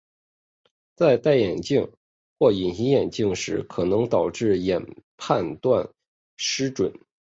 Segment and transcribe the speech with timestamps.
[0.95, 1.91] 在戴眼镜
[2.39, 5.87] 或隐形眼镜时可能导致眼控判断
[6.37, 6.91] 失准。